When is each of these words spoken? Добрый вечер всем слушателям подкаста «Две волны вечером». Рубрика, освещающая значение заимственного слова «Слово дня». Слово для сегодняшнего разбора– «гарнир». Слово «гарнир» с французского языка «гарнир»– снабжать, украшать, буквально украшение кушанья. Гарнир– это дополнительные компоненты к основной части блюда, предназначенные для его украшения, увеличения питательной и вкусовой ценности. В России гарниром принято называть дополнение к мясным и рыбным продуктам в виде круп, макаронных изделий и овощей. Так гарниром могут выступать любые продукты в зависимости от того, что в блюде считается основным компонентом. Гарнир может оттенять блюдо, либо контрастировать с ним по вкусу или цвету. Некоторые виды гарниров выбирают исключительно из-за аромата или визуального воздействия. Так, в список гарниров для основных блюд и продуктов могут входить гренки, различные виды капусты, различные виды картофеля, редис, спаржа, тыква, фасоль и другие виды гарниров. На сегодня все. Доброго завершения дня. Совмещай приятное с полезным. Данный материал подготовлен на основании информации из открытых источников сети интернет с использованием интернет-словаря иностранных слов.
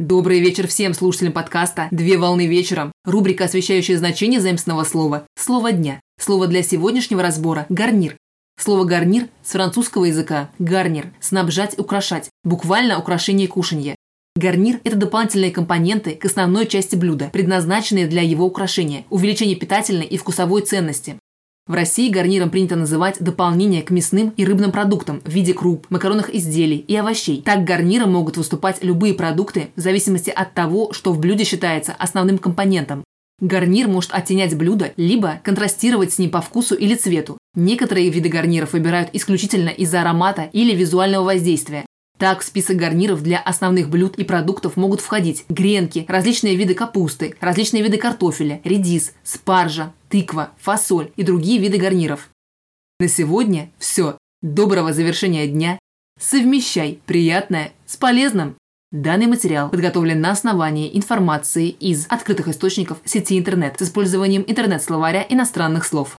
Добрый 0.00 0.40
вечер 0.40 0.66
всем 0.66 0.94
слушателям 0.94 1.34
подкаста 1.34 1.88
«Две 1.90 2.16
волны 2.16 2.46
вечером». 2.46 2.90
Рубрика, 3.04 3.44
освещающая 3.44 3.98
значение 3.98 4.40
заимственного 4.40 4.84
слова 4.84 5.26
«Слово 5.38 5.72
дня». 5.72 6.00
Слово 6.18 6.46
для 6.46 6.62
сегодняшнего 6.62 7.20
разбора– 7.20 7.66
«гарнир». 7.68 8.16
Слово 8.58 8.84
«гарнир» 8.84 9.28
с 9.44 9.50
французского 9.50 10.06
языка 10.06 10.48
«гарнир»– 10.58 11.12
снабжать, 11.20 11.78
украшать, 11.78 12.30
буквально 12.44 12.98
украшение 12.98 13.46
кушанья. 13.46 13.94
Гарнир– 14.36 14.80
это 14.84 14.96
дополнительные 14.96 15.50
компоненты 15.50 16.14
к 16.14 16.24
основной 16.24 16.66
части 16.66 16.96
блюда, 16.96 17.28
предназначенные 17.30 18.06
для 18.06 18.22
его 18.22 18.46
украшения, 18.46 19.04
увеличения 19.10 19.54
питательной 19.54 20.06
и 20.06 20.16
вкусовой 20.16 20.62
ценности. 20.62 21.18
В 21.70 21.74
России 21.74 22.10
гарниром 22.10 22.50
принято 22.50 22.74
называть 22.74 23.20
дополнение 23.20 23.82
к 23.82 23.90
мясным 23.90 24.34
и 24.36 24.44
рыбным 24.44 24.72
продуктам 24.72 25.20
в 25.24 25.28
виде 25.28 25.54
круп, 25.54 25.86
макаронных 25.88 26.34
изделий 26.34 26.78
и 26.78 26.96
овощей. 26.96 27.42
Так 27.42 27.62
гарниром 27.62 28.10
могут 28.10 28.36
выступать 28.36 28.82
любые 28.82 29.14
продукты 29.14 29.68
в 29.76 29.80
зависимости 29.80 30.30
от 30.30 30.52
того, 30.52 30.92
что 30.92 31.12
в 31.12 31.20
блюде 31.20 31.44
считается 31.44 31.92
основным 31.92 32.38
компонентом. 32.38 33.04
Гарнир 33.40 33.86
может 33.86 34.10
оттенять 34.12 34.56
блюдо, 34.56 34.92
либо 34.96 35.40
контрастировать 35.44 36.12
с 36.12 36.18
ним 36.18 36.30
по 36.30 36.40
вкусу 36.40 36.74
или 36.74 36.96
цвету. 36.96 37.38
Некоторые 37.54 38.10
виды 38.10 38.28
гарниров 38.28 38.72
выбирают 38.72 39.10
исключительно 39.12 39.68
из-за 39.68 40.00
аромата 40.00 40.50
или 40.52 40.74
визуального 40.74 41.22
воздействия. 41.22 41.86
Так, 42.20 42.42
в 42.42 42.44
список 42.44 42.76
гарниров 42.76 43.22
для 43.22 43.38
основных 43.38 43.88
блюд 43.88 44.16
и 44.18 44.24
продуктов 44.24 44.76
могут 44.76 45.00
входить 45.00 45.46
гренки, 45.48 46.04
различные 46.06 46.54
виды 46.54 46.74
капусты, 46.74 47.34
различные 47.40 47.82
виды 47.82 47.96
картофеля, 47.96 48.60
редис, 48.62 49.14
спаржа, 49.22 49.94
тыква, 50.10 50.50
фасоль 50.58 51.12
и 51.16 51.22
другие 51.22 51.58
виды 51.58 51.78
гарниров. 51.78 52.28
На 52.98 53.08
сегодня 53.08 53.70
все. 53.78 54.18
Доброго 54.42 54.92
завершения 54.92 55.46
дня. 55.46 55.78
Совмещай 56.20 57.00
приятное 57.06 57.72
с 57.86 57.96
полезным. 57.96 58.56
Данный 58.92 59.26
материал 59.26 59.70
подготовлен 59.70 60.20
на 60.20 60.32
основании 60.32 60.94
информации 60.94 61.70
из 61.70 62.04
открытых 62.10 62.48
источников 62.48 62.98
сети 63.06 63.38
интернет 63.38 63.78
с 63.78 63.84
использованием 63.84 64.44
интернет-словаря 64.46 65.24
иностранных 65.26 65.86
слов. 65.86 66.18